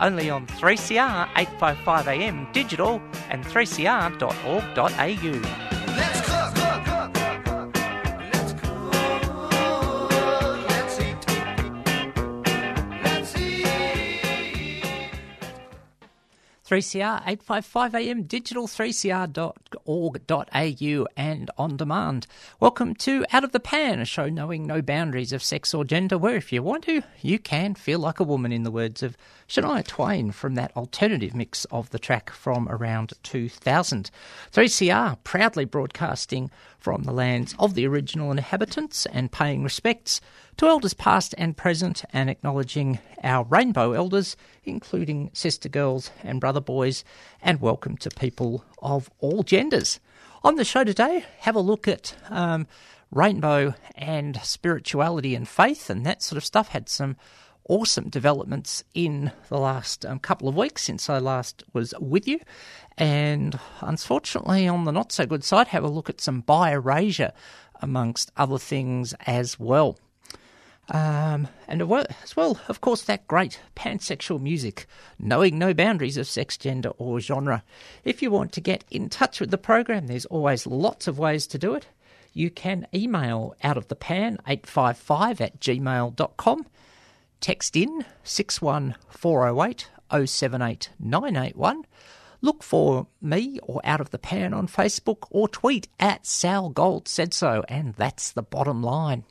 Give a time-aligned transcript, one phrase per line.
[0.00, 5.40] only on 3CR 855am digital and 3cr.org.au.
[5.96, 6.56] Let's cook.
[8.32, 8.94] Let's cook.
[10.68, 11.26] Let's eat.
[13.02, 13.66] Let's eat.
[16.64, 22.26] 3CR 855am digital 3cr.org.au and on demand.
[22.60, 26.16] Welcome to Out of the Pan, a show knowing no boundaries of sex or gender,
[26.16, 29.16] where if you want to, you can feel like a woman, in the words of
[29.50, 34.08] Shania Twain from that alternative mix of the track from around 2000.
[34.52, 40.20] 3CR proudly broadcasting from the lands of the original inhabitants and paying respects
[40.56, 46.60] to elders past and present and acknowledging our rainbow elders, including sister girls and brother
[46.60, 47.02] boys,
[47.42, 49.98] and welcome to people of all genders.
[50.44, 52.68] On the show today, have a look at um,
[53.10, 56.68] rainbow and spirituality and faith and that sort of stuff.
[56.68, 57.16] Had some
[57.70, 62.40] awesome developments in the last um, couple of weeks since I last was with you.
[62.98, 67.32] And unfortunately, on the not so good side, have a look at some bi erasure
[67.80, 69.96] amongst other things as well.
[70.88, 74.86] Um, and as well, of course, that great pansexual music,
[75.20, 77.62] knowing no boundaries of sex, gender, or genre.
[78.02, 81.46] If you want to get in touch with the program, there's always lots of ways
[81.46, 81.86] to do it.
[82.32, 86.66] You can email out of the pan 855 at gmail.com,
[87.40, 89.88] text in 61408
[90.26, 91.84] 078 981.
[92.42, 97.06] Look for me or Out of the Pan on Facebook or tweet at Sal Gold
[97.06, 99.24] said so, and that's the bottom line.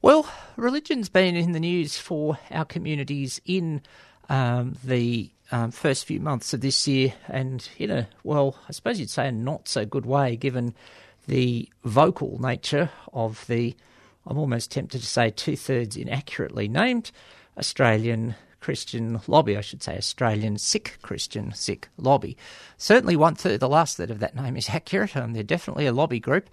[0.00, 3.82] Well, religion's been in the news for our communities in
[4.28, 8.98] um, the um, first few months of this year, and in a, well, I suppose
[8.98, 10.74] you'd say a not so good way, given
[11.26, 13.74] the vocal nature of the,
[14.26, 17.10] I'm almost tempted to say two thirds inaccurately named
[17.58, 22.36] Australian Christian lobby, I should say Australian Sikh Christian Sikh lobby.
[22.78, 25.14] Certainly one third, the last third of that name is accurate.
[25.16, 26.48] Um, they're definitely a lobby group.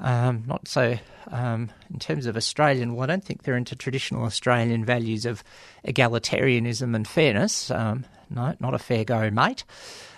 [0.00, 0.98] Um, not so
[1.30, 2.94] um, in terms of Australian.
[2.94, 5.44] Well, I don't think they're into traditional Australian values of
[5.86, 7.70] egalitarianism and fairness.
[7.70, 9.62] Um, no, not a fair go, mate.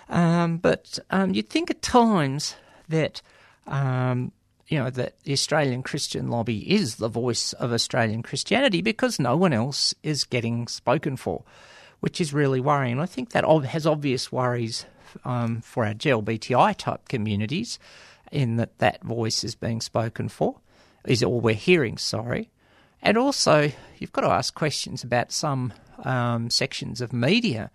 [0.09, 2.55] Um, but um, you'd think at times
[2.89, 3.21] that
[3.67, 4.31] um,
[4.67, 9.37] you know that the Australian Christian lobby is the voice of Australian Christianity because no
[9.37, 11.43] one else is getting spoken for,
[11.99, 12.99] which is really worrying.
[12.99, 14.85] I think that has obvious worries
[15.23, 17.79] um, for our GLBTI type communities,
[18.31, 20.59] in that that voice is being spoken for,
[21.05, 21.97] is all we're hearing.
[21.97, 22.49] Sorry,
[23.01, 27.69] and also you've got to ask questions about some um, sections of media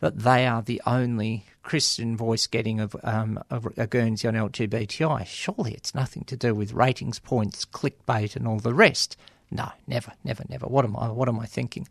[0.00, 5.26] that they are the only Christian voice getting of, um, a Guernsey on LGBTI.
[5.26, 9.16] Surely it's nothing to do with ratings points, clickbait, and all the rest.
[9.50, 10.66] No, never, never, never.
[10.66, 11.08] What am I?
[11.10, 11.88] What am I thinking?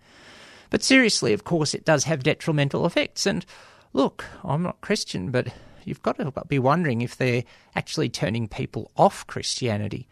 [0.70, 3.26] But seriously, of course, it does have detrimental effects.
[3.26, 3.46] And
[3.94, 5.48] look, I'm not Christian, but
[5.84, 7.44] you've got to be wondering if they're
[7.76, 10.08] actually turning people off Christianity.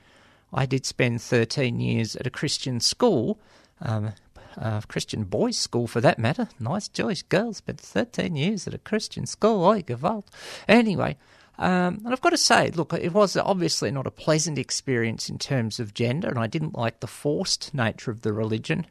[0.54, 3.40] I did spend 13 years at a Christian school,
[3.81, 4.14] um,
[4.58, 6.50] uh, Christian boys' school for that matter.
[6.59, 9.64] Nice Jewish girls, but 13 years at a Christian school.
[9.66, 10.25] Oi, gewalt.
[10.68, 11.18] Anyway,
[11.58, 15.38] um, and I've got to say, look, it was obviously not a pleasant experience in
[15.38, 18.86] terms of gender, and I didn't like the forced nature of the religion.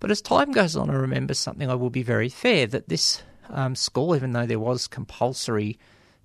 [0.00, 3.22] But as time goes on, I remember something I will be very fair that this
[3.48, 5.78] um, school, even though there was compulsory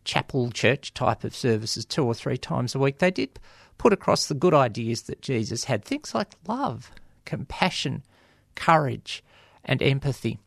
[0.03, 3.39] chapel church type of services two or three times a week, they did
[3.77, 5.83] put across the good ideas that Jesus had.
[5.83, 6.91] Things like love,
[7.25, 8.03] compassion,
[8.55, 9.23] courage,
[9.63, 10.39] and empathy.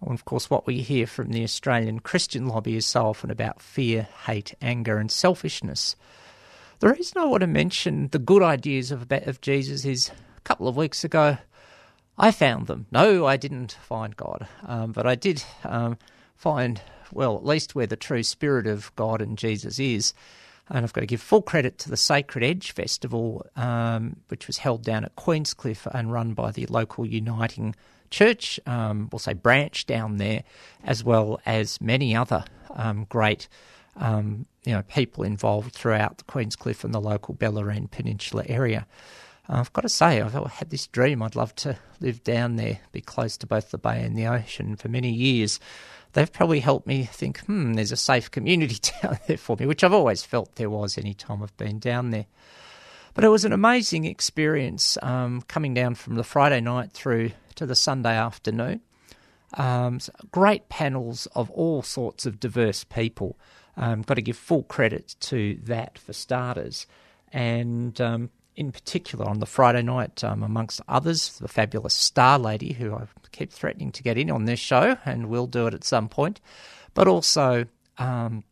[0.00, 3.62] And of course, what we hear from the Australian Christian lobby is so often about
[3.62, 5.96] fear, hate, anger, and selfishness.
[6.80, 10.68] The reason I want to mention the good ideas of, of Jesus is a couple
[10.68, 11.38] of weeks ago,
[12.18, 12.86] I found them.
[12.90, 15.98] No, I didn't find God, um, but I did um,
[16.36, 16.80] find,
[17.12, 20.12] well, at least where the true spirit of God and Jesus is.
[20.70, 24.58] And I've got to give full credit to the Sacred Edge Festival, um, which was
[24.58, 27.74] held down at Queenscliff and run by the local Uniting
[28.10, 30.44] Church, um, we'll say branch down there,
[30.84, 32.44] as well as many other
[32.74, 33.48] um, great
[33.96, 38.86] um, you know, people involved throughout the Queenscliff and the local Bellarine Peninsula area.
[39.48, 41.22] I've got to say, I've had this dream.
[41.22, 44.76] I'd love to live down there, be close to both the bay and the ocean
[44.76, 45.60] for many years.
[46.14, 49.84] They've probably helped me think, hmm, there's a safe community down there for me, which
[49.84, 52.26] I've always felt there was any time I've been down there.
[53.14, 57.66] But it was an amazing experience um, coming down from the Friday night through to
[57.66, 58.80] the Sunday afternoon.
[59.56, 63.36] Um, so great panels of all sorts of diverse people.
[63.76, 66.86] Um, got to give full credit to that for starters.
[67.32, 72.72] And um, in particular, on the Friday night, um, amongst others, the fabulous Star Lady,
[72.72, 75.84] who I keep threatening to get in on this show and will do it at
[75.84, 76.40] some point.
[76.94, 77.66] But also,
[77.98, 78.44] um,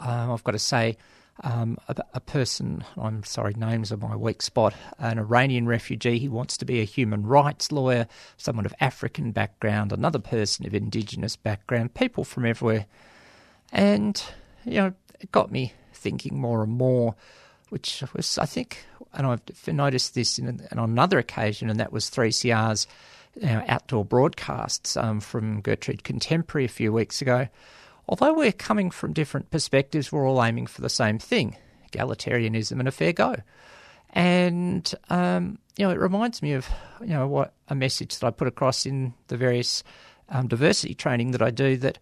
[0.00, 0.96] um, I've got to say,
[1.42, 6.18] um, a, a, person, I'm sorry, names are my weak spot, an Iranian refugee.
[6.18, 10.74] He wants to be a human rights lawyer, someone of African background, another person of
[10.74, 12.86] Indigenous background, people from everywhere.
[13.70, 14.20] And,
[14.64, 17.14] you know, it got me thinking more and more,
[17.70, 22.10] which was, I think, and I've noticed this in, on another occasion, and that was
[22.10, 22.86] 3CR's
[23.34, 27.48] you know, outdoor broadcasts um, from Gertrude Contemporary a few weeks ago
[28.08, 31.56] although we're coming from different perspectives, we're all aiming for the same thing
[31.92, 33.36] egalitarianism and a fair go.
[34.10, 36.68] And, um, you know, it reminds me of,
[37.00, 39.84] you know, what a message that I put across in the various
[40.28, 41.98] um, diversity training that I do that,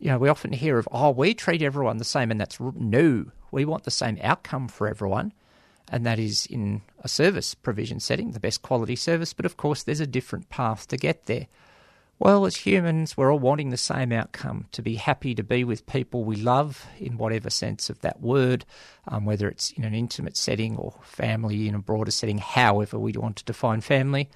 [0.00, 3.26] you know, we often hear of, oh, we treat everyone the same, and that's no.
[3.50, 5.32] We want the same outcome for everyone,
[5.90, 9.82] and that is in a service provision setting, the best quality service, but of course,
[9.82, 11.46] there's a different path to get there.
[12.20, 15.86] Well, as humans, we're all wanting the same outcome to be happy to be with
[15.86, 18.64] people we love in whatever sense of that word,
[19.06, 23.12] um, whether it's in an intimate setting or family in a broader setting, however we
[23.12, 24.28] want to define family.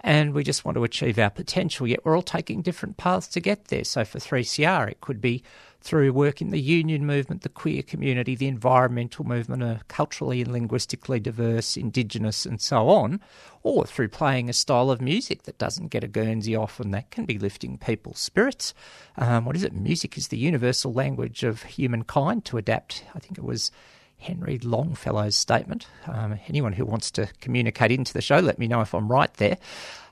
[0.00, 3.40] And we just want to achieve our potential, yet we're all taking different paths to
[3.40, 3.84] get there.
[3.84, 5.44] So for 3CR, it could be
[5.82, 10.52] through work in the union movement, the queer community, the environmental movement, a culturally and
[10.52, 13.20] linguistically diverse, indigenous, and so on,
[13.62, 17.10] or through playing a style of music that doesn't get a Guernsey off, and that
[17.10, 18.74] can be lifting people's spirits.
[19.16, 19.72] Um, what is it?
[19.72, 23.04] Music is the universal language of humankind to adapt.
[23.14, 23.70] I think it was
[24.18, 25.86] Henry Longfellow's statement.
[26.06, 29.32] Um, anyone who wants to communicate into the show, let me know if I'm right
[29.34, 29.56] there.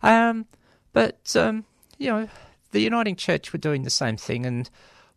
[0.03, 0.47] Um,
[0.95, 1.67] but, um,
[1.99, 2.29] you know,
[2.73, 4.71] the Uniting Church were doing the same thing, and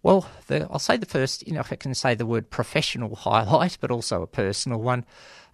[0.03, 3.15] well, the, I'll say the first, you know, if I can say the word professional
[3.27, 5.05] highlight, but also a personal one.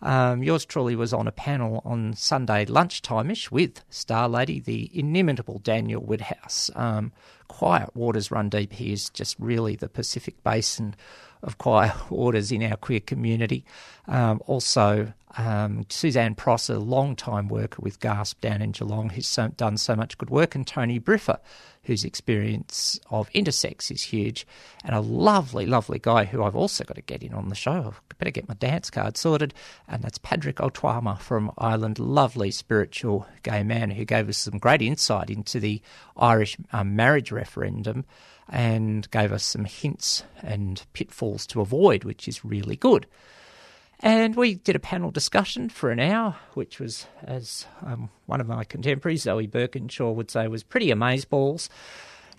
[0.01, 5.59] Um, yours truly was on a panel on Sunday lunchtime-ish with Star Lady, the inimitable
[5.59, 6.69] Daniel Woodhouse.
[6.75, 7.11] Um,
[7.47, 8.73] quiet waters run deep.
[8.73, 10.95] He is just really the Pacific Basin
[11.43, 13.65] of quiet orders in our queer community.
[14.07, 19.49] Um, also, um, Suzanne Prosser, a long-time worker with GASP down in Geelong, who's so,
[19.49, 21.39] done so much good work, and Tony Briffa,
[21.83, 24.47] whose experience of intersex is huge,
[24.83, 27.93] and a lovely, lovely guy who I've also got to get in on the show.
[27.95, 29.53] I better get my dance card sorted,
[29.87, 34.57] and that's Padraig Ó Tuama from Ireland, lovely spiritual gay man who gave us some
[34.57, 35.81] great insight into the
[36.17, 38.05] Irish um, marriage referendum
[38.49, 43.05] and gave us some hints and pitfalls to avoid, which is really good.
[43.99, 48.47] And we did a panel discussion for an hour, which was, as um, one of
[48.47, 51.67] my contemporaries, Zoe Birkinshaw, would say, was pretty amazeballs.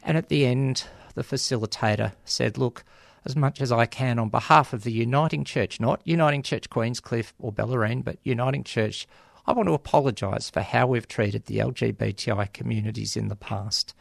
[0.05, 0.85] And at the end,
[1.15, 2.85] the facilitator said, Look,
[3.25, 7.33] as much as I can on behalf of the Uniting Church, not Uniting Church Queenscliff
[7.41, 9.09] or Bellarine, but Uniting Church,
[9.45, 13.95] I want to apologise for how we've treated the LGBTI communities in the past.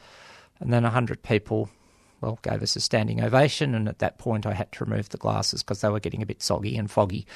[0.59, 1.69] And then 100 people
[2.21, 5.17] well, gave us a standing ovation, and at that point I had to remove the
[5.17, 7.27] glasses because they were getting a bit soggy and foggy.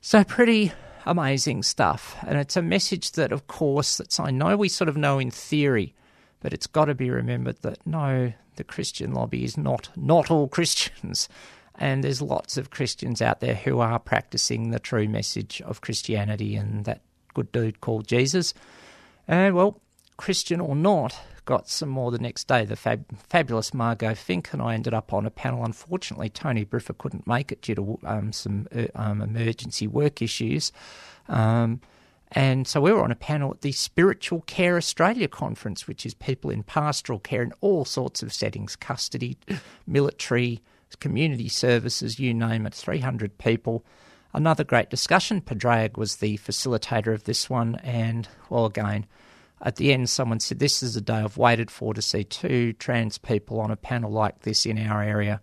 [0.00, 0.72] So pretty
[1.04, 4.96] amazing stuff, and it's a message that, of course, that's I know we sort of
[4.96, 5.94] know in theory,
[6.40, 10.48] but it's got to be remembered that no, the Christian lobby is not not all
[10.48, 11.28] Christians,
[11.74, 16.56] and there's lots of Christians out there who are practicing the true message of Christianity
[16.56, 17.02] and that
[17.34, 18.54] good dude called Jesus.
[19.28, 19.80] And well,
[20.16, 21.18] Christian or not,
[21.50, 22.64] got some more the next day.
[22.64, 25.64] The fab- fabulous Margot Fink and I ended up on a panel.
[25.64, 30.70] Unfortunately, Tony Briffa couldn't make it due to um, some uh, um, emergency work issues.
[31.28, 31.80] Um,
[32.30, 36.14] and so we were on a panel at the Spiritual Care Australia conference, which is
[36.14, 39.36] people in pastoral care in all sorts of settings custody,
[39.88, 40.62] military,
[41.00, 43.84] community services, you name it, 300 people.
[44.32, 45.40] Another great discussion.
[45.40, 49.04] Padraig was the facilitator of this one, and well, again,
[49.62, 52.72] at the end, someone said, This is a day I've waited for to see two
[52.74, 55.40] trans people on a panel like this in our area.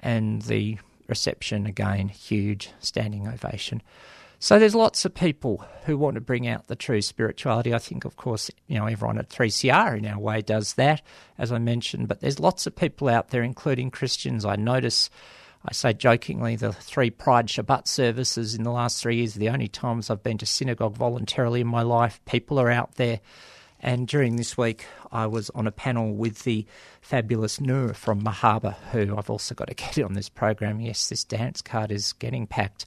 [0.00, 3.82] And the reception, again, huge, standing ovation.
[4.38, 7.72] So there's lots of people who want to bring out the true spirituality.
[7.72, 11.02] I think, of course, you know, everyone at 3CR in our way does that,
[11.38, 14.44] as I mentioned, but there's lots of people out there, including Christians.
[14.44, 15.08] I notice
[15.64, 19.48] I say jokingly, the three Pride Shabbat services in the last three years are the
[19.48, 22.20] only times I've been to synagogue voluntarily in my life.
[22.24, 23.20] People are out there.
[23.80, 26.66] And during this week, I was on a panel with the
[27.00, 30.80] fabulous Noor from Marhaba, who I've also got to get on this program.
[30.80, 32.86] Yes, this dance card is getting packed.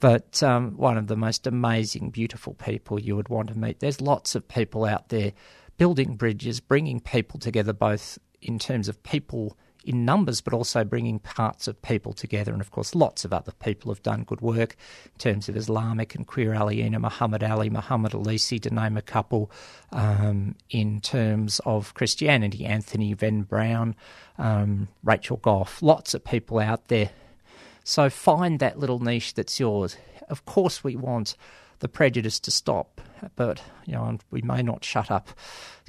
[0.00, 3.80] But um, one of the most amazing, beautiful people you would want to meet.
[3.80, 5.32] There's lots of people out there
[5.76, 11.18] building bridges, bringing people together, both in terms of people in numbers, but also bringing
[11.18, 12.52] parts of people together.
[12.52, 16.14] And of course, lots of other people have done good work in terms of Islamic
[16.14, 19.50] and queer Aliena, Muhammad Ali, Muhammad Alisi, to name a couple.
[19.92, 23.96] Um, in terms of Christianity, Anthony Venn-Brown,
[24.38, 27.10] um, Rachel Goff, lots of people out there.
[27.84, 29.96] So find that little niche that's yours.
[30.28, 31.36] Of course, we want
[31.80, 33.00] the prejudice to stop,
[33.36, 35.30] but you know we may not shut up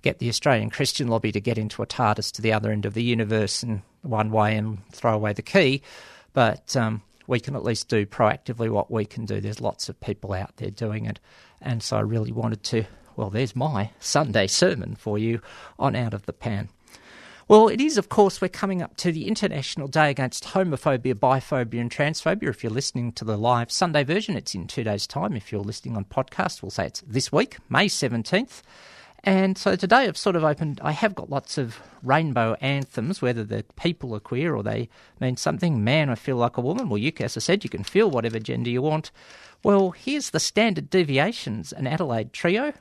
[0.01, 2.93] get the Australian Christian lobby to get into a TARDIS to the other end of
[2.93, 5.81] the universe in one way and throw away the key,
[6.33, 9.39] but um, we can at least do proactively what we can do.
[9.39, 11.19] There's lots of people out there doing it,
[11.61, 12.85] and so I really wanted to.
[13.15, 15.41] Well, there's my Sunday sermon for you
[15.77, 16.69] on Out of the Pan.
[17.47, 21.81] Well, it is, of course, we're coming up to the International Day Against Homophobia, Biphobia,
[21.81, 22.47] and Transphobia.
[22.47, 25.35] If you're listening to the live Sunday version, it's in two days' time.
[25.35, 28.61] If you're listening on podcast, we'll say it's this week, May 17th.
[29.23, 33.43] And so today I've sort of opened, I have got lots of rainbow anthems, whether
[33.43, 35.83] the people are queer or they mean something.
[35.83, 36.89] Man, I feel like a woman.
[36.89, 39.11] Well, you, as I said, you can feel whatever gender you want.
[39.63, 42.73] Well, here's the standard deviations an Adelaide trio,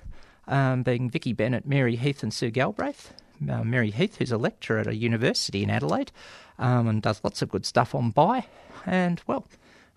[0.49, 3.13] um, being Vicky Bennett, Mary Heath, and Sue Galbraith.
[3.49, 6.13] Uh, Mary Heath, who's a lecturer at a university in Adelaide
[6.59, 8.47] um, and does lots of good stuff on bi.
[8.87, 9.47] And, well,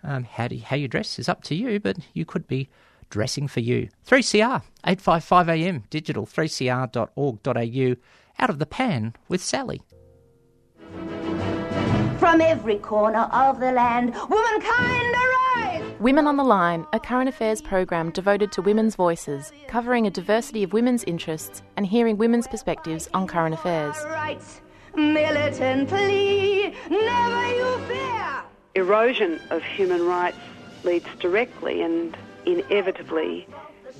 [0.04, 2.70] um, how, do how you dress is up to you, but you could be
[3.10, 3.90] dressing for you.
[4.08, 7.96] 3CR, 855am, digital, 3cr.org.au,
[8.40, 9.82] out of the pan with Sally.
[12.20, 15.84] From every corner of the land, womankind arise!
[16.00, 20.64] Women on the Line, a current affairs program devoted to women's voices, covering a diversity
[20.64, 23.96] of women's interests and hearing women's perspectives on current affairs.
[24.06, 24.62] Rights,
[24.96, 28.44] militantly, never you fear!
[28.76, 30.38] erosion of human rights
[30.84, 33.48] leads directly and inevitably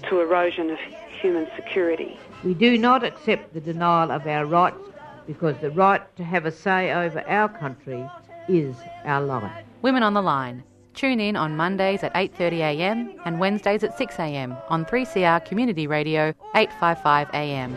[0.10, 0.80] to erosion of
[1.22, 2.20] human security.
[2.44, 4.78] We do not accept the denial of our rights
[5.26, 8.06] because the right to have a say over our country
[8.48, 9.52] is our life.
[9.82, 10.64] Women on the Line.
[10.94, 17.76] Tune in on Mondays at 8.30am and Wednesdays at 6am on 3CR Community Radio 855am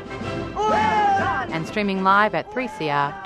[1.50, 3.16] and streaming live at 3cr.org.au.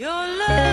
[0.00, 0.69] Your love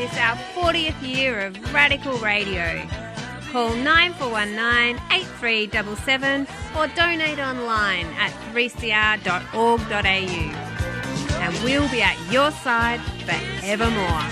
[0.00, 2.88] this our 40th year of radical radio.
[3.52, 10.00] Call 9419 8377 or donate online at 3cr.org.au.
[11.42, 14.24] And we'll be at your side forevermore.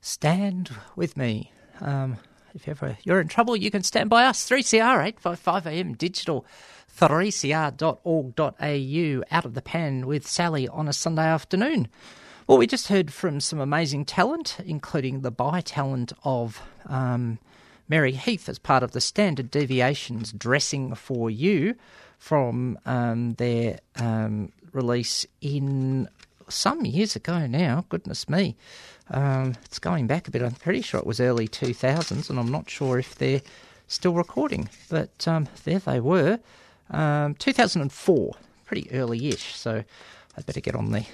[0.00, 1.52] Stand with me.
[1.80, 2.16] Um,
[2.54, 4.48] if ever you're in trouble, you can stand by us.
[4.50, 6.44] 3CR 855am digital
[6.96, 11.88] 3cr.org.au out of the pan with Sally on a Sunday afternoon.
[12.46, 17.38] Well, we just heard from some amazing talent, including the bi talent of um,
[17.88, 21.76] Mary Heath as part of the Standard Deviations Dressing for You
[22.18, 26.08] from um, their um, release in
[26.48, 27.84] some years ago now.
[27.88, 28.56] Goodness me.
[29.10, 30.42] Um, it's going back a bit.
[30.42, 33.42] I'm pretty sure it was early 2000s, and I'm not sure if they're
[33.88, 34.68] still recording.
[34.88, 36.38] But um, there they were.
[36.90, 38.34] Um, 2004,
[38.66, 39.54] pretty early ish.
[39.54, 39.84] So
[40.36, 41.04] I'd better get on the,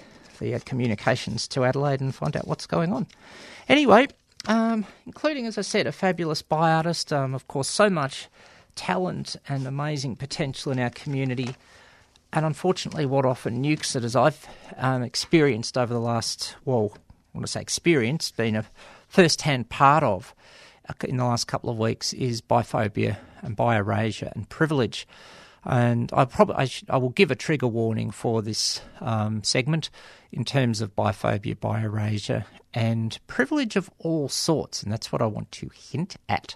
[0.40, 3.06] the uh, communications to Adelaide and find out what's going on.
[3.68, 4.09] Anyway,
[4.47, 7.12] um, including, as I said, a fabulous bi artist.
[7.12, 8.28] Um, of course, so much
[8.75, 11.56] talent and amazing potential in our community.
[12.33, 17.38] And unfortunately, what often nukes it, as I've um, experienced over the last, well, I
[17.38, 18.66] want to say experienced, been a
[19.09, 20.35] first hand part of
[20.88, 25.09] uh, in the last couple of weeks, is biphobia and bi-erasure and privilege.
[25.66, 29.90] And I probably I, I will give a trigger warning for this um, segment
[30.30, 35.50] in terms of biphobia, bi-erasure, and privilege of all sorts, and that's what I want
[35.52, 36.54] to hint at.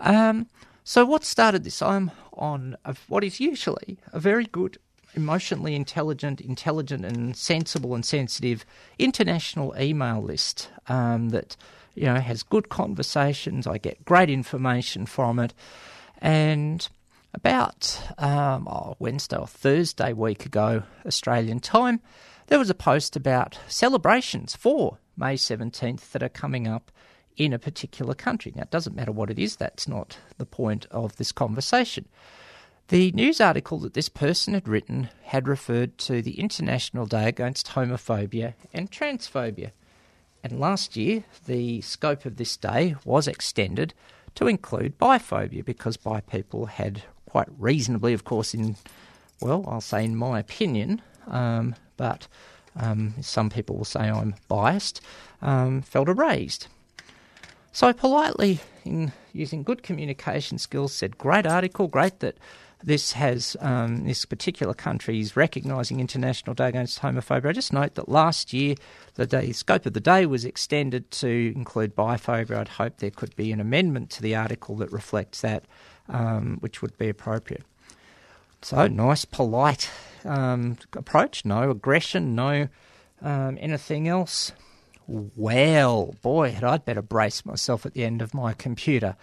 [0.00, 0.48] Um,
[0.82, 1.82] so, what started this?
[1.82, 4.78] I'm on a, what is usually a very good,
[5.14, 8.64] emotionally intelligent, intelligent, and sensible and sensitive
[8.98, 11.56] international email list um, that
[11.94, 13.66] you know has good conversations.
[13.66, 15.54] I get great information from it,
[16.20, 16.88] and
[17.32, 22.00] about um, oh, Wednesday or Thursday week ago, Australian time,
[22.48, 26.90] there was a post about celebrations for May 17th that are coming up
[27.36, 28.52] in a particular country.
[28.54, 32.06] Now, it doesn't matter what it is, that's not the point of this conversation.
[32.88, 37.68] The news article that this person had written had referred to the International Day Against
[37.68, 39.70] Homophobia and Transphobia.
[40.42, 43.94] And last year, the scope of this day was extended
[44.34, 48.76] to include biphobia because bi people had quite reasonably, of course, in,
[49.40, 52.26] well, I'll say in my opinion, um, but
[52.74, 55.00] um, some people will say I'm biased,
[55.40, 56.66] um, felt erased.
[57.72, 62.36] So politely, in using good communication skills, said, "Great article, great that
[62.82, 67.94] this has um, this particular country is recognising International Day Against Homophobia." I just note
[67.94, 68.74] that last year
[69.14, 72.58] the day, scope of the day was extended to include biphobia.
[72.58, 75.64] I'd hope there could be an amendment to the article that reflects that,
[76.10, 77.64] um, which would be appropriate.
[78.62, 79.88] So nice, polite
[80.24, 81.44] um, approach.
[81.44, 82.34] No aggression.
[82.34, 82.68] No
[83.22, 84.52] um, anything else.
[85.06, 89.16] Well, boy, had I'd better brace myself at the end of my computer.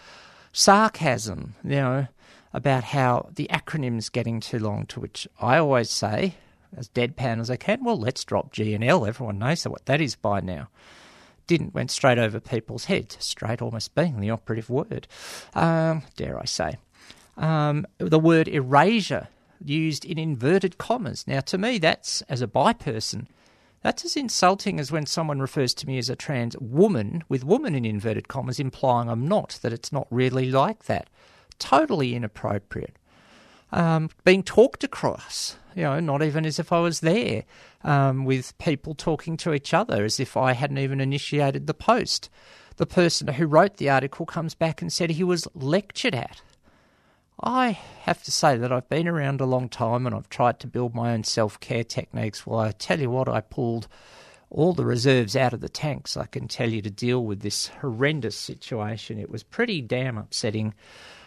[0.52, 2.08] Sarcasm, you know,
[2.54, 6.36] about how the acronym's getting too long, to which I always say,
[6.76, 9.06] as deadpan as I can, well, let's drop G and L.
[9.06, 10.68] Everyone knows what that is by now.
[11.48, 15.08] Didn't, went straight over people's heads, straight almost being the operative word,
[15.56, 16.78] um, dare I say.
[17.38, 19.30] Um, the word erasure
[19.64, 21.26] used in inverted commas.
[21.26, 23.28] Now, to me, that's, as a bi person,
[23.82, 27.76] that's as insulting as when someone refers to me as a trans woman with woman
[27.76, 31.10] in inverted commas, implying I'm not, that it's not really like that.
[31.60, 32.98] Totally inappropriate.
[33.72, 37.44] Um, being talked across, you know, not even as if I was there,
[37.84, 42.30] um, with people talking to each other as if I hadn't even initiated the post.
[42.78, 46.42] The person who wrote the article comes back and said he was lectured at.
[47.42, 50.68] I have to say that I've been around a long time and I've tried to
[50.68, 52.48] build my own self care techniques.
[52.48, 53.88] Well, I tell you what, I pulled
[54.50, 57.68] all the reserves out of the tanks, I can tell you, to deal with this
[57.68, 59.20] horrendous situation.
[59.20, 60.74] It was pretty damn upsetting,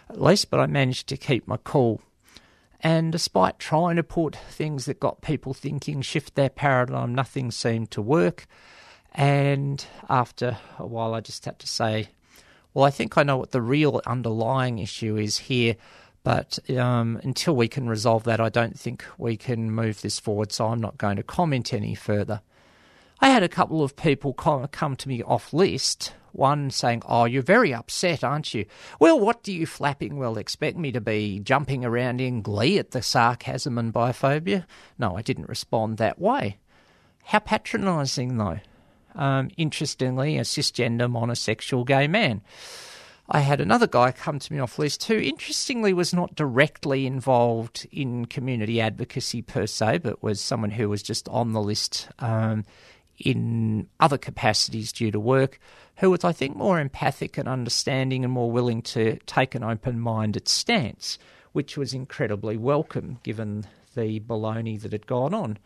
[0.09, 2.01] at least, but I managed to keep my cool.
[2.81, 7.91] And despite trying to put things that got people thinking, shift their paradigm, nothing seemed
[7.91, 8.47] to work.
[9.13, 12.09] And after a while, I just had to say,
[12.73, 15.75] well, I think I know what the real underlying issue is here,
[16.23, 20.51] but um, until we can resolve that, I don't think we can move this forward,
[20.51, 22.41] so I'm not going to comment any further.
[23.21, 26.13] I had a couple of people come to me off list.
[26.31, 28.65] One saying, Oh, you're very upset, aren't you?
[28.99, 32.91] Well, what do you flapping well expect me to be jumping around in glee at
[32.91, 34.65] the sarcasm and biphobia?
[34.97, 36.57] No, I didn't respond that way.
[37.25, 38.59] How patronising, though.
[39.13, 42.41] Um, interestingly, a cisgender monosexual gay man.
[43.29, 47.87] I had another guy come to me off list who, interestingly, was not directly involved
[47.91, 52.65] in community advocacy per se, but was someone who was just on the list um,
[53.17, 55.59] in other capacities due to work,
[55.97, 59.99] who was, I think, more empathic and understanding and more willing to take an open
[59.99, 61.19] minded stance,
[61.51, 65.57] which was incredibly welcome given the baloney that had gone on.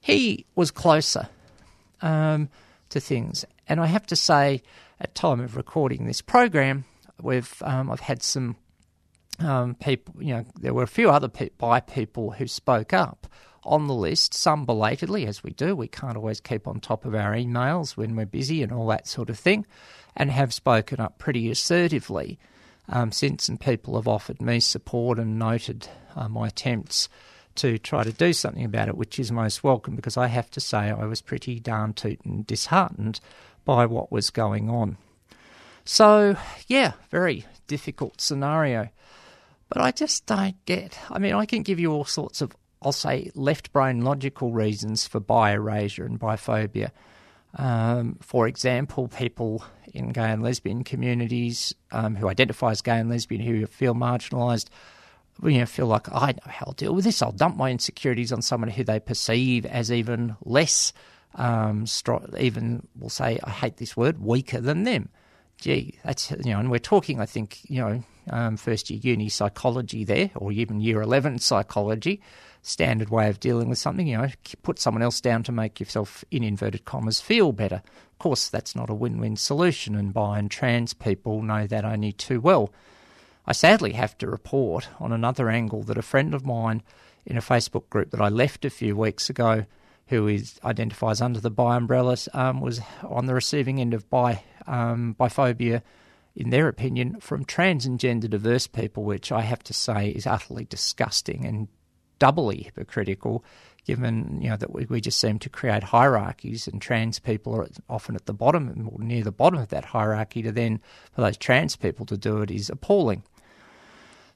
[0.00, 1.28] He was closer
[2.00, 2.48] um,
[2.90, 3.44] to things.
[3.68, 4.62] And I have to say,
[5.00, 6.84] at time of recording this program,
[7.20, 8.56] we've um, I've had some
[9.38, 10.14] um, people.
[10.18, 13.26] You know, there were a few other pe- bi people who spoke up
[13.68, 14.34] on the list.
[14.34, 15.76] Some belatedly, as we do.
[15.76, 19.06] We can't always keep on top of our emails when we're busy and all that
[19.06, 19.66] sort of thing,
[20.16, 22.38] and have spoken up pretty assertively
[22.88, 23.48] um, since.
[23.48, 27.08] And people have offered me support and noted uh, my attempts
[27.56, 30.60] to try to do something about it, which is most welcome because I have to
[30.60, 33.20] say I was pretty darn tootin' disheartened
[33.64, 34.96] by what was going on.
[35.84, 38.90] So, yeah, very difficult scenario.
[39.68, 40.98] But I just don't get.
[41.10, 45.06] I mean, I can give you all sorts of, I'll say, left brain logical reasons
[45.06, 46.90] for bi erasure and biphobia.
[47.54, 49.64] Um, for example, people
[49.94, 54.68] in gay and lesbian communities um, who identify as gay and lesbian who feel marginalised
[55.42, 57.22] you know, feel like I know how I'll deal with this.
[57.22, 60.92] I'll dump my insecurities on someone who they perceive as even less,
[61.36, 65.10] um, stro- even we'll say I hate this word, weaker than them.
[65.60, 69.28] gee, that's you know, and we're talking, I think, you know, um, first year uni
[69.28, 72.20] psychology there, or even year eleven psychology,
[72.62, 74.06] standard way of dealing with something.
[74.06, 74.28] You know,
[74.62, 77.82] put someone else down to make yourself, in inverted commas, feel better.
[78.12, 82.12] Of course, that's not a win-win solution, and bi and trans people know that only
[82.12, 82.72] too well.
[83.46, 86.82] I sadly have to report on another angle that a friend of mine
[87.24, 89.64] in a Facebook group that I left a few weeks ago,
[90.08, 94.42] who is identifies under the bi umbrella, um, was on the receiving end of bi
[94.66, 95.82] um, biphobia,
[96.34, 100.26] in their opinion, from trans and gender diverse people, which I have to say is
[100.26, 101.68] utterly disgusting and
[102.18, 103.44] doubly hypocritical,
[103.86, 107.68] given you know that we, we just seem to create hierarchies, and trans people are
[107.88, 110.42] often at the bottom or near the bottom of that hierarchy.
[110.42, 110.80] To then
[111.12, 113.22] for those trans people to do it is appalling.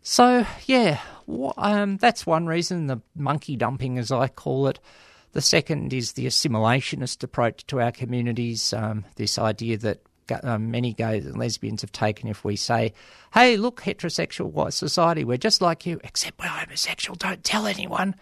[0.03, 1.01] So yeah,
[1.57, 4.81] um, that's one reason the monkey dumping, as I call it.
[5.33, 8.73] The second is the assimilationist approach to our communities.
[8.73, 10.01] Um, this idea that
[10.59, 12.93] many gays and lesbians have taken if we say,
[13.35, 17.17] "Hey, look, heterosexual white society, we're just like you, except we're homosexual.
[17.17, 18.15] Don't tell anyone."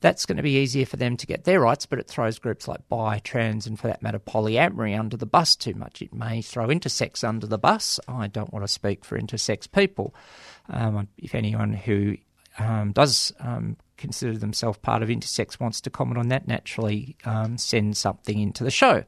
[0.00, 2.66] That's going to be easier for them to get their rights, but it throws groups
[2.66, 6.00] like bi, trans, and for that matter, polyamory under the bus too much.
[6.00, 8.00] It may throw intersex under the bus.
[8.08, 10.14] I don't want to speak for intersex people.
[10.70, 12.16] Um, if anyone who
[12.58, 17.58] um, does um, consider themselves part of intersex wants to comment on that, naturally um,
[17.58, 19.04] send something into the show.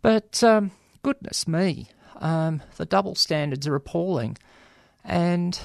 [0.00, 0.70] But um,
[1.04, 1.86] goodness me,
[2.16, 4.38] um, the double standards are appalling.
[5.04, 5.60] And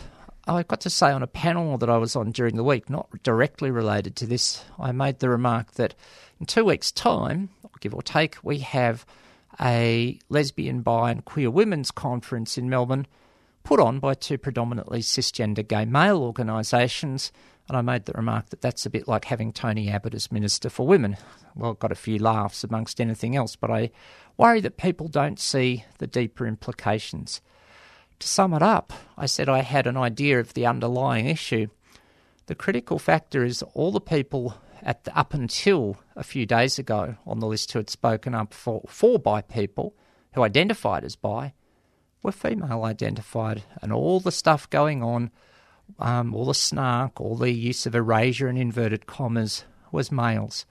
[0.45, 3.08] I've got to say, on a panel that I was on during the week, not
[3.23, 5.95] directly related to this, I made the remark that
[6.39, 7.49] in two weeks' time,
[7.80, 9.06] give or take, we have
[9.62, 13.08] a lesbian, bi, and queer women's conference in Melbourne
[13.63, 17.32] put on by two predominantly cisgender gay male organisations.
[17.69, 20.69] And I made the remark that that's a bit like having Tony Abbott as Minister
[20.69, 21.15] for Women.
[21.56, 23.91] Well, got a few laughs amongst anything else, but I
[24.39, 27.41] worry that people don't see the deeper implications.
[28.19, 31.67] To sum it up, I said I had an idea of the underlying issue.
[32.45, 37.15] The critical factor is all the people at the, up until a few days ago
[37.28, 39.93] on the list who had spoken up for, for bi people,
[40.34, 41.54] who identified as bi,
[42.23, 45.32] were female identified, and all the stuff going on,
[45.99, 50.65] um, all the snark, all the use of erasure and inverted commas was males.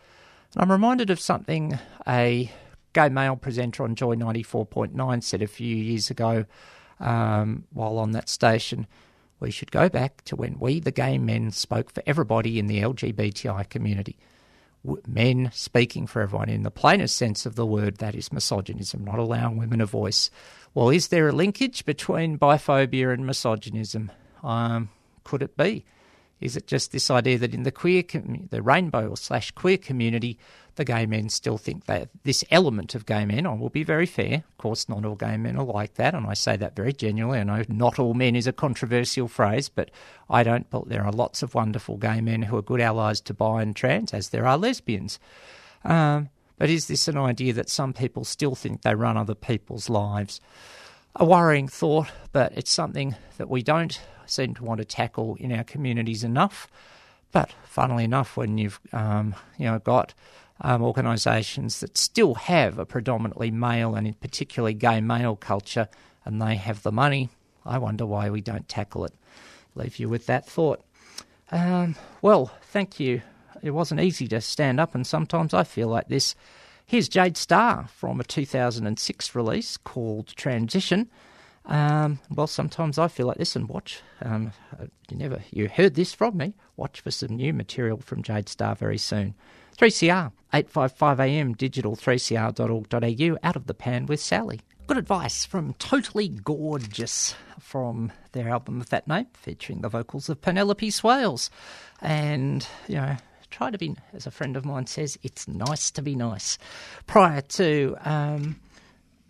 [0.55, 2.51] And I'm reminded of something a
[2.99, 6.47] gay male presenter on Joy 94.9 said a few years ago
[6.99, 8.89] um, while on that station.
[9.39, 12.81] We should go back to when we, the gay men, spoke for everybody in the
[12.81, 14.17] LGBTI community.
[15.07, 19.21] Men speaking for everyone in the plainest sense of the word, that is misogynism, not
[19.21, 20.29] allowing women a voice.
[20.75, 24.11] Well, is there a linkage between biphobia and misogynism?
[24.43, 24.89] Um,
[25.23, 25.85] could it be?
[26.41, 29.79] Is it just this idea that in the queer, com- the rainbow or slash queer
[29.79, 30.37] community,
[30.79, 34.07] the gay men still think that this element of gay men, I will be very
[34.07, 36.93] fair, of course, not all gay men are like that, and I say that very
[36.95, 37.41] genuinely.
[37.41, 39.91] I know not all men is a controversial phrase, but
[40.31, 40.71] I don't.
[40.71, 43.77] But there are lots of wonderful gay men who are good allies to bi and
[43.77, 45.19] trans, as there are lesbians.
[45.85, 49.91] Um, but is this an idea that some people still think they run other people's
[49.91, 50.41] lives?
[51.17, 55.53] A worrying thought, but it's something that we don't seem to want to tackle in
[55.53, 56.69] our communities enough.
[57.33, 60.15] But funnily enough, when you've um, you know got
[60.61, 65.89] um, organisations that still have a predominantly male and particularly gay male culture,
[66.25, 67.31] and they have the money,
[67.65, 69.15] I wonder why we don't tackle it.
[69.75, 70.83] Leave you with that thought.
[71.51, 73.23] Um, well, thank you.
[73.63, 76.35] It wasn't easy to stand up, and sometimes I feel like this.
[76.87, 81.11] Here's Jade Starr from a 2006 release called Transition.
[81.67, 84.01] Um, well, sometimes I feel like this and watch.
[84.23, 84.53] Um,
[85.11, 86.55] you never you heard this from me.
[86.77, 89.35] Watch for some new material from Jade Starr very soon.
[89.79, 94.61] 3CR 855 AM digital 3cr.org.au out of the pan with Sally.
[94.89, 100.43] Good advice from Totally Gorgeous from their album of that name, featuring the vocals of
[100.43, 101.49] Penelope Swales.
[102.01, 103.19] And, you know,
[103.53, 106.59] try to be, as a friend of mine says, it's nice to be nice.
[107.07, 108.57] Prior to um,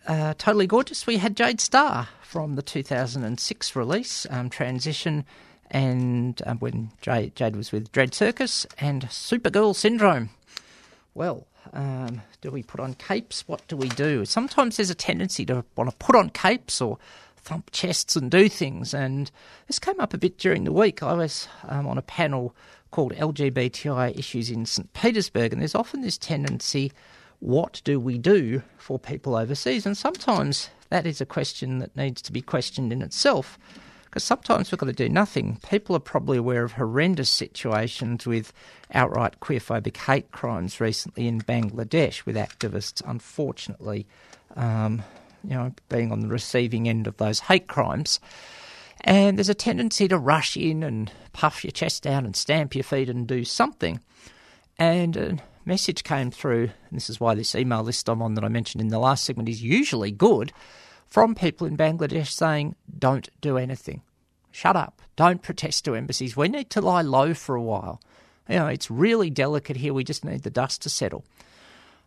[0.06, 5.26] uh, Totally Gorgeous, we had Jade Starr from the 2006 release, um, Transition,
[5.70, 10.30] and um, when Jade, Jade was with Dread Circus, and Supergirl Syndrome.
[11.18, 13.42] Well, um, do we put on capes?
[13.48, 14.24] What do we do?
[14.24, 16.96] Sometimes there's a tendency to want to put on capes or
[17.36, 18.94] thump chests and do things.
[18.94, 19.28] And
[19.66, 21.02] this came up a bit during the week.
[21.02, 22.54] I was um, on a panel
[22.92, 24.92] called LGBTI Issues in St.
[24.92, 26.92] Petersburg, and there's often this tendency
[27.40, 29.86] what do we do for people overseas?
[29.86, 33.58] And sometimes that is a question that needs to be questioned in itself.
[34.08, 35.60] Because sometimes we've got to do nothing.
[35.68, 38.52] People are probably aware of horrendous situations with
[38.94, 44.06] outright queerphobic hate crimes recently in Bangladesh, with activists unfortunately
[44.56, 45.02] um,
[45.44, 48.20] you know, being on the receiving end of those hate crimes.
[49.02, 52.84] And there's a tendency to rush in and puff your chest out and stamp your
[52.84, 54.00] feet and do something.
[54.78, 58.44] And a message came through, and this is why this email list I'm on that
[58.44, 60.52] I mentioned in the last segment is usually good,
[61.08, 64.02] from people in Bangladesh saying, don't do anything.
[64.50, 65.02] Shut up.
[65.16, 66.36] Don't protest to embassies.
[66.36, 68.00] We need to lie low for a while.
[68.48, 69.92] You know, it's really delicate here.
[69.92, 71.24] We just need the dust to settle.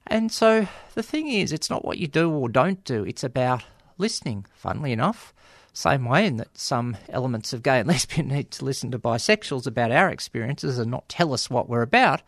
[0.08, 3.64] And so the thing is, it's not what you do or don't do, it's about
[3.98, 5.34] listening, funnily enough.
[5.74, 9.68] Same way in that some elements of gay and lesbian need to listen to bisexuals
[9.68, 12.22] about our experiences and not tell us what we're about.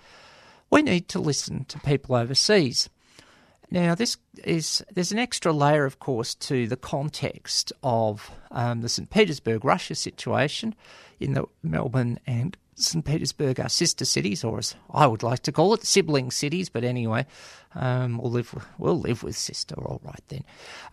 [0.69, 2.89] We need to listen to people overseas.
[3.73, 8.87] Now, this is there's an extra layer, of course, to the context of um, the
[8.87, 9.09] St.
[9.09, 10.75] Petersburg Russia situation
[11.19, 13.03] in the Melbourne and St.
[13.03, 16.69] Petersburg are sister cities, or as I would like to call it, sibling cities.
[16.69, 17.25] But anyway,
[17.73, 20.43] um, we'll live we'll live with sister, all right then.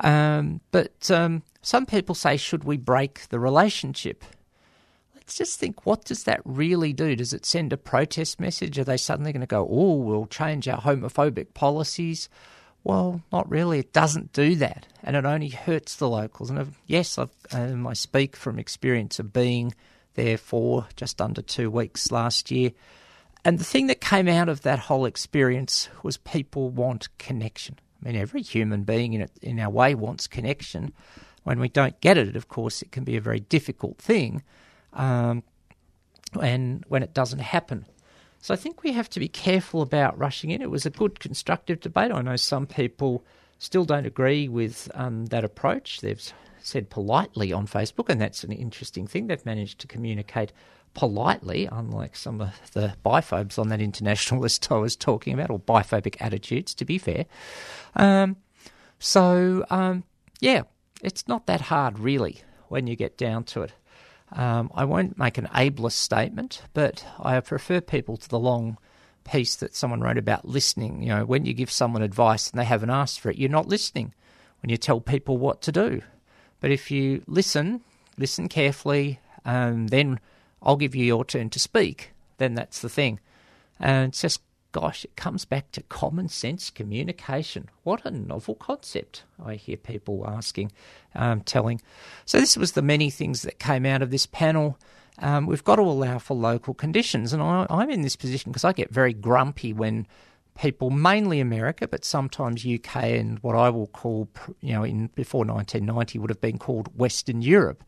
[0.00, 4.24] Um, but um, some people say, should we break the relationship?
[5.14, 7.14] Let's just think, what does that really do?
[7.14, 8.78] Does it send a protest message?
[8.78, 12.30] Are they suddenly going to go, oh, we'll change our homophobic policies?
[12.82, 13.78] Well, not really.
[13.78, 16.50] It doesn't do that, and it only hurts the locals.
[16.50, 19.74] And I've, yes, I've, um, I speak from experience of being
[20.14, 22.72] there for just under two weeks last year.
[23.44, 27.78] And the thing that came out of that whole experience was people want connection.
[28.02, 30.92] I mean, every human being in, it, in our way wants connection.
[31.44, 34.42] When we don't get it, of course, it can be a very difficult thing.
[34.92, 35.42] Um,
[36.40, 37.86] and when it doesn't happen.
[38.40, 40.62] So I think we have to be careful about rushing in.
[40.62, 42.10] It was a good constructive debate.
[42.10, 43.24] I know some people
[43.58, 46.00] still don't agree with um, that approach.
[46.00, 49.26] They've said politely on Facebook, and that's an interesting thing.
[49.26, 50.52] They've managed to communicate
[50.94, 55.60] politely, unlike some of the biphobes on that international list I was talking about, or
[55.60, 57.26] biphobic attitudes, to be fair.
[57.94, 58.36] Um,
[58.98, 60.04] so, um,
[60.40, 60.62] yeah,
[61.02, 63.72] it's not that hard, really, when you get down to it.
[64.32, 68.78] Um, I won't make an ableist statement, but I prefer people to the long
[69.24, 71.02] piece that someone wrote about listening.
[71.02, 73.68] You know, when you give someone advice and they haven't asked for it, you're not
[73.68, 74.14] listening.
[74.62, 76.02] When you tell people what to do,
[76.60, 77.80] but if you listen,
[78.18, 80.20] listen carefully, um, then
[80.62, 82.12] I'll give you your turn to speak.
[82.36, 83.20] Then that's the thing.
[83.78, 87.68] And it's just, gosh, it comes back to common sense communication.
[87.82, 90.72] What a novel concept, I hear people asking,
[91.14, 91.80] um, telling.
[92.24, 94.78] So, this was the many things that came out of this panel.
[95.18, 97.32] Um, we've got to allow for local conditions.
[97.32, 100.06] And I, I'm in this position because I get very grumpy when
[100.58, 104.28] people, mainly America, but sometimes UK and what I will call,
[104.60, 107.84] you know, in before 1990 would have been called Western Europe.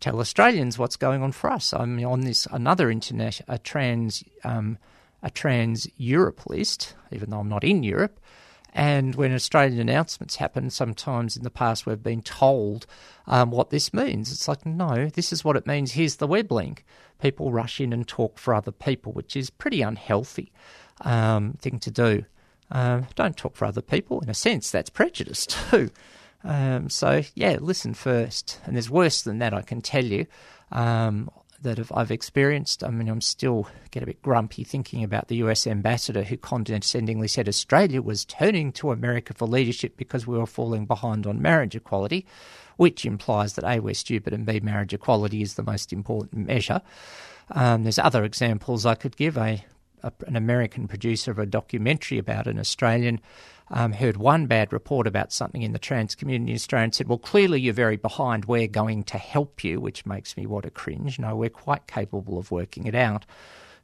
[0.00, 1.72] Tell Australians what's going on for us.
[1.72, 4.78] I'm on this another international, trans, um,
[5.22, 8.18] a trans Europe list, even though I'm not in Europe.
[8.74, 12.86] And when Australian announcements happen, sometimes in the past we've been told
[13.26, 14.32] um, what this means.
[14.32, 15.92] It's like, no, this is what it means.
[15.92, 16.84] Here's the web link.
[17.20, 20.52] People rush in and talk for other people, which is pretty unhealthy
[21.02, 22.24] um, thing to do.
[22.70, 24.20] Um, don't talk for other people.
[24.20, 25.90] In a sense, that's prejudice too.
[26.42, 28.58] Um, so yeah, listen first.
[28.64, 30.26] And there's worse than that, I can tell you.
[30.72, 31.30] Um,
[31.62, 32.84] that have, I've experienced.
[32.84, 35.66] I mean, I'm still get a bit grumpy thinking about the U.S.
[35.66, 40.86] ambassador who condescendingly said Australia was turning to America for leadership because we were falling
[40.86, 42.26] behind on marriage equality,
[42.76, 46.82] which implies that a we're stupid and b marriage equality is the most important measure.
[47.50, 49.36] Um, there's other examples I could give.
[49.36, 49.64] A,
[50.02, 53.20] a, an American producer of a documentary about an Australian
[53.70, 57.08] um, heard one bad report about something in the trans community in Australia and said,
[57.08, 58.44] Well, clearly you're very behind.
[58.44, 61.18] We're going to help you, which makes me want to cringe.
[61.18, 63.24] No, we're quite capable of working it out.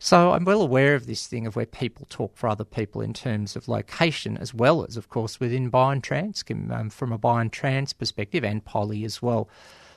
[0.01, 3.13] So I'm well aware of this thing of where people talk for other people in
[3.13, 7.19] terms of location, as well as, of course, within bi and trans, um, from a
[7.19, 9.49] bi and trans perspective, and poly as well.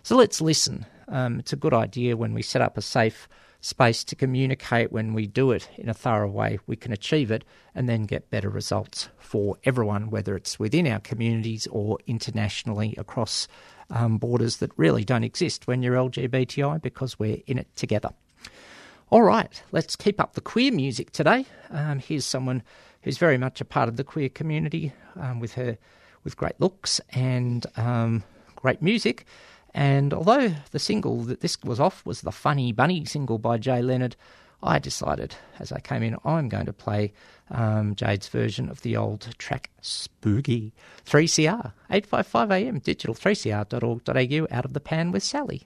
[0.02, 0.88] So let's listen.
[1.08, 3.28] Um, it's a good idea when we set up a safe
[3.62, 7.46] space to communicate when we do it in a thorough way, we can achieve it
[7.74, 13.48] and then get better results for everyone, whether it's within our communities or internationally across
[13.92, 18.10] um, borders that really don't exist when you're LGBTI because we're in it together.
[19.10, 21.46] All right, let's keep up the queer music today.
[21.70, 22.64] Um, here's someone
[23.02, 25.78] who's very much a part of the queer community um, with her
[26.24, 28.24] with great looks and um,
[28.56, 29.26] great music.
[29.74, 33.82] And although the single that this was off was the Funny Bunny single by Jay
[33.82, 34.16] Leonard,
[34.64, 37.14] I decided as I came in, I'm going to play
[37.50, 40.74] um, Jade's version of the old track Spooky.
[41.06, 45.66] 3CR, 855am, digital 3cr.org.au, out of the pan with Sally.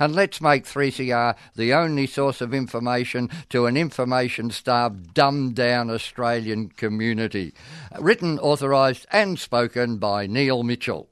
[0.00, 7.52] and let's make 3CR the only source of information to an information-starved, dumbed-down Australian community.
[8.00, 11.09] Written, authorised, and spoken by Neil Mitchell.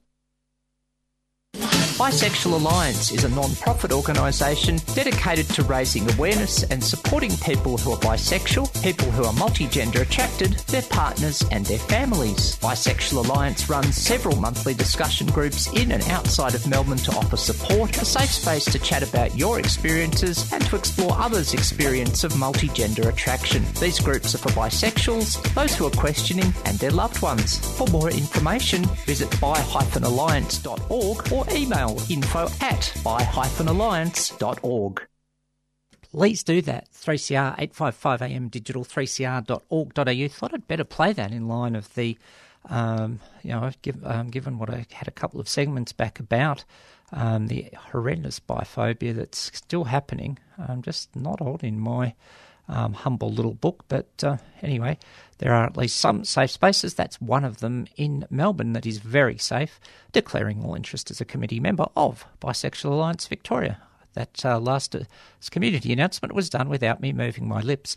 [1.98, 7.90] Bisexual Alliance is a non profit organisation dedicated to raising awareness and supporting people who
[7.90, 12.56] are bisexual, people who are multigender attracted, their partners, and their families.
[12.58, 18.00] Bisexual Alliance runs several monthly discussion groups in and outside of Melbourne to offer support,
[18.00, 23.08] a safe space to chat about your experiences, and to explore others' experience of multigender
[23.08, 23.64] attraction.
[23.80, 27.58] These groups are for bisexuals, those who are questioning, and their loved ones.
[27.76, 35.06] For more information, visit bi-alliance.org or email info at bi-alliance.org.
[36.10, 36.88] Please do that.
[36.92, 40.28] 3CR 855 AM digital 3cr.org.au.
[40.28, 42.16] Thought I'd better play that in line of the,
[42.70, 46.64] um, you know, give, um, given what I had a couple of segments back about
[47.12, 50.38] um, the horrendous biphobia that's still happening.
[50.56, 52.14] I'm just not odd in my
[52.68, 53.84] um, humble little book.
[53.88, 54.98] But uh, anyway,
[55.38, 56.94] there are at least some safe spaces.
[56.94, 59.80] That's one of them in Melbourne that is very safe,
[60.12, 63.80] declaring all interest as a committee member of Bisexual Alliance Victoria.
[64.14, 65.00] That uh, last uh,
[65.50, 67.94] community announcement was done without me moving my lips.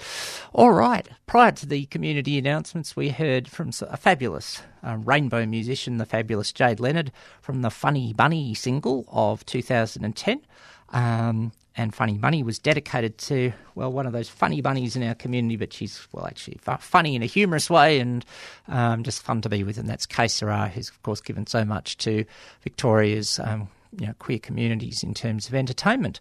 [0.53, 1.07] All right.
[1.25, 6.51] Prior to the community announcements, we heard from a fabulous uh, rainbow musician, the fabulous
[6.53, 10.41] Jade Leonard, from the Funny Bunny single of 2010.
[10.89, 15.15] Um, and Funny Bunny was dedicated to, well, one of those funny bunnies in our
[15.15, 18.25] community, but she's, well, actually fu- funny in a humorous way and
[18.67, 21.63] um, just fun to be with, and that's Kaye Sera, who's, of course, given so
[21.63, 22.25] much to
[22.61, 26.19] Victoria's um, you know, queer communities in terms of entertainment.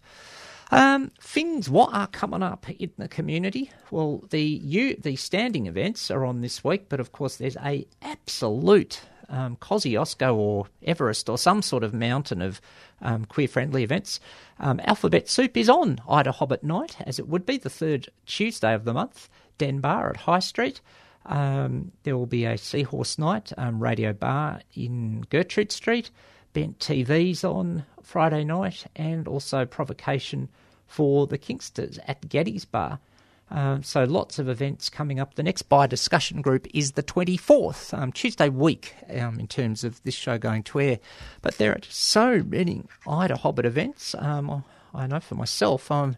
[0.71, 3.71] Um, things what are coming up in the community?
[3.91, 7.85] Well, the you, the standing events are on this week, but of course there's a
[8.01, 12.61] absolute um, Kosciuszko or Everest or some sort of mountain of
[13.01, 14.19] um, queer friendly events.
[14.59, 18.83] Um, Alphabet Soup is on IDAHOBIT night, as it would be the third Tuesday of
[18.83, 19.29] the month.
[19.57, 20.81] Den Bar at High Street.
[21.25, 26.09] Um, there will be a Seahorse Night um, radio bar in Gertrude Street.
[26.53, 30.49] Bent TV's on Friday night, and also Provocation
[30.87, 32.99] for the Kingsters at Geddes Bar.
[33.51, 35.35] Um, so lots of events coming up.
[35.35, 40.01] The next bi discussion group is the 24th, um, Tuesday week, um, in terms of
[40.03, 40.99] this show going to air.
[41.41, 44.15] But there are so many IDAHOBIT events.
[44.17, 46.15] Um, I know for myself, I'm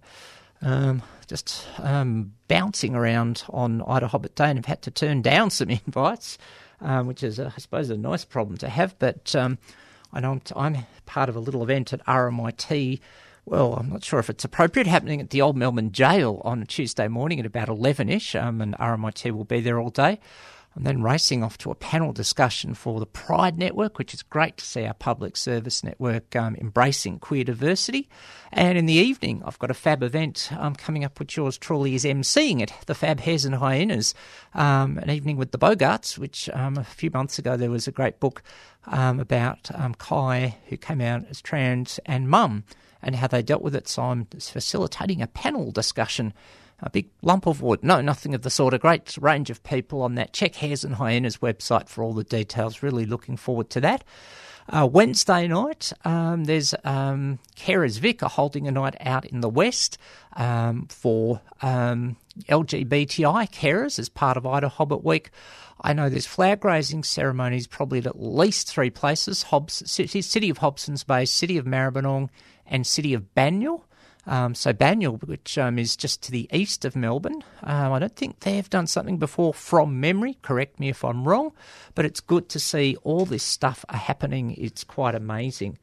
[0.62, 5.70] um, just um, bouncing around on IDAHOBIT Day and have had to turn down some
[5.86, 6.38] invites,
[6.80, 8.98] which is, uh, I suppose, a nice problem to have.
[9.00, 13.00] But I know I'm, t- I'm part of a little event at RMIT.
[13.46, 17.10] Well, I'm not sure if it's appropriate, happening at the Old Melbourne Jail on Tuesday
[17.10, 20.20] morning at about 11 ish, um, and RMIT will be there all day.
[20.76, 24.58] I'm then racing off to a panel discussion for the Pride Network, which is great
[24.58, 28.10] to see our public service network um, embracing queer diversity.
[28.52, 31.96] And in the evening, I've got a fab event um, coming up, which yours truly
[31.96, 34.16] is emceeing it, the Fab Hares and Hyenas,
[34.56, 37.92] um, an evening with the Bogarts, which um, a few months ago there was a
[37.92, 38.42] great book
[38.88, 42.64] um, about um, Kai, who came out as trans, and Mum,
[43.04, 43.88] and how they dealt with it.
[43.88, 46.34] So I'm facilitating a panel discussion
[46.84, 47.84] a big lump of wood.
[47.84, 48.74] No, nothing of the sort.
[48.74, 50.34] A great range of people on that.
[50.34, 52.84] Check Hares and Hyenas website for all the details.
[52.84, 54.04] Really looking forward to that.
[54.70, 59.50] Uh, Wednesday night, um, there's um, Carers Vic are holding a night out in the
[59.50, 59.98] West
[60.38, 62.16] um, for um,
[62.48, 65.32] LGBTI carers as part of IDAHOBIT Week.
[65.82, 70.60] I know there's flag raising ceremonies probably at at least three places Hobbs, City, of
[70.60, 72.30] Hobson's Bay, City of Maribyrnong,
[72.68, 73.84] and City of Banyule.
[74.26, 78.16] Um, so Banyule, which um, is just to the east of Melbourne, um, I don't
[78.16, 80.38] think they've done something before from memory.
[80.42, 81.52] Correct me if I'm wrong,
[81.94, 84.56] but it's good to see all this stuff happening.
[84.58, 85.78] It's quite amazing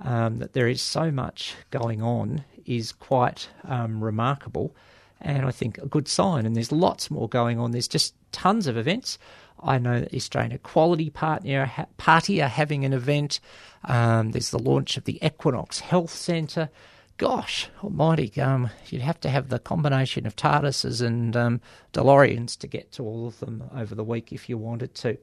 [0.00, 2.44] um, that there is so much going on.
[2.66, 4.74] Is quite um, remarkable,
[5.20, 6.46] and I think a good sign.
[6.46, 7.70] And there's lots more going on.
[7.70, 9.18] There's just tons of events.
[9.62, 13.40] I know that the Australian Equality Partner, Party are having an event.
[13.84, 16.70] Um, there's the launch of the Equinox Health Centre.
[17.18, 21.60] Gosh almighty, um, you'd have to have the combination of TARDISes and um,
[21.94, 25.16] DeLoreans to get to all of them over the week if you wanted to.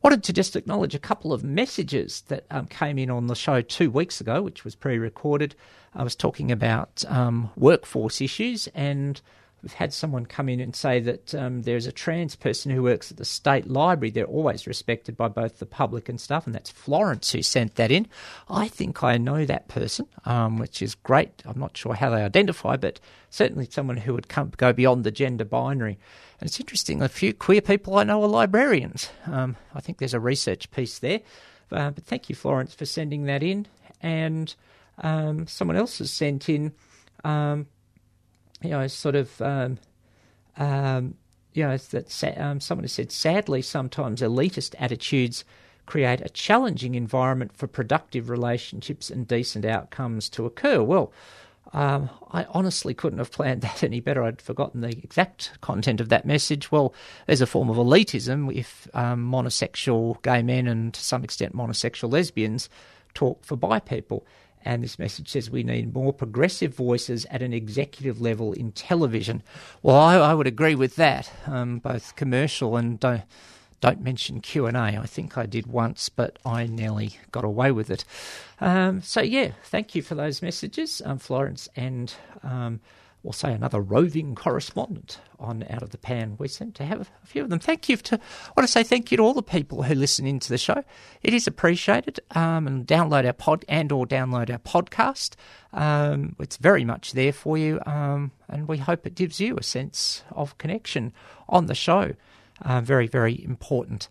[0.00, 3.60] Wanted to just acknowledge a couple of messages that um, came in on the show
[3.62, 5.56] two weeks ago, which was pre recorded.
[5.92, 9.20] I was talking about um, workforce issues, and
[9.62, 13.10] we've had someone come in and say that um, there's a trans person who works
[13.10, 14.10] at the state library.
[14.10, 17.90] They're always respected by both the public and stuff, and that's Florence who sent that
[17.90, 18.06] in.
[18.48, 21.42] I think I know that person, um, which is great.
[21.44, 23.00] I'm not sure how they identify, but
[23.30, 25.98] certainly someone who would come go beyond the gender binary.
[26.40, 29.10] And it's interesting, a few queer people I know are librarians.
[29.26, 31.20] Um, I think there's a research piece there.
[31.70, 33.66] Uh, but thank you, Florence, for sending that in.
[34.00, 34.54] And
[34.98, 36.72] um, someone else has sent in,
[37.24, 37.66] um,
[38.62, 39.78] you know, sort of, um,
[40.56, 41.14] um,
[41.52, 45.44] you know, that um, someone has said, sadly, sometimes elitist attitudes
[45.86, 50.82] create a challenging environment for productive relationships and decent outcomes to occur.
[50.82, 51.12] Well,
[51.72, 54.22] um, I honestly couldn't have planned that any better.
[54.22, 56.70] I'd forgotten the exact content of that message.
[56.70, 56.94] Well,
[57.26, 62.12] there's a form of elitism if um, monosexual gay men and to some extent monosexual
[62.12, 62.68] lesbians
[63.14, 64.26] talk for bi people.
[64.64, 69.42] And this message says we need more progressive voices at an executive level in television.
[69.82, 73.22] Well, I, I would agree with that, um, both commercial and don't,
[73.80, 74.98] don't mention Q and A.
[75.00, 78.04] I think I did once, but I nearly got away with it.
[78.60, 82.12] Um, so yeah, thank you for those messages, um, Florence, and
[83.28, 86.36] we'll say another roving correspondent on Out of the Pan.
[86.38, 87.58] We seem to have a few of them.
[87.58, 90.26] Thank you to I want to say thank you to all the people who listen
[90.26, 90.82] into the show.
[91.22, 92.20] It is appreciated.
[92.30, 95.34] Um, and download our pod and or download our podcast.
[95.74, 99.62] Um, it's very much there for you, um, and we hope it gives you a
[99.62, 101.12] sense of connection
[101.50, 102.14] on the show.
[102.62, 104.08] Uh, very very important.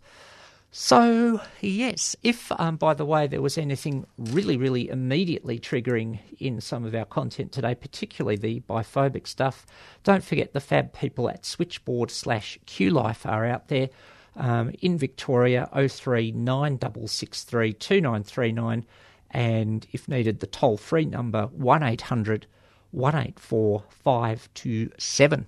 [0.79, 6.61] So, yes, if, um, by the way, there was anything really, really immediately triggering in
[6.61, 9.65] some of our content today, particularly the biphobic stuff,
[10.03, 13.89] don't forget the fab people at switchboard slash QLife are out there
[14.35, 18.85] um, in Victoria, 03 9663 2939,
[19.31, 22.45] and if needed, the toll free number 1800
[22.91, 25.47] 184 527.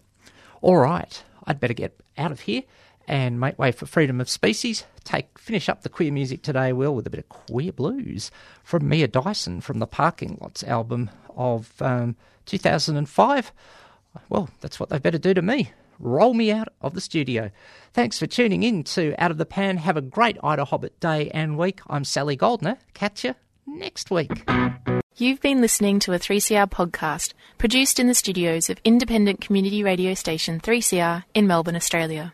[0.62, 2.64] All right, I'd better get out of here
[3.10, 4.86] and make way for freedom of species.
[5.04, 8.30] Take finish up the queer music today, Will, with a bit of queer blues
[8.64, 13.52] from Mia Dyson from the Parking Lots album of um, 2005.
[14.30, 15.72] Well, that's what they better do to me.
[15.98, 17.50] Roll me out of the studio.
[17.94, 19.78] Thanks for tuning in to Out of the Pan.
[19.78, 21.82] Have a great IDAHOBIT day and week.
[21.88, 22.78] I'm Sally Goldner.
[22.94, 23.34] Catch you
[23.66, 24.48] next week.
[25.18, 30.14] You've been listening to a 3CR podcast produced in the studios of independent community radio
[30.14, 32.34] station 3CR in Melbourne, Australia.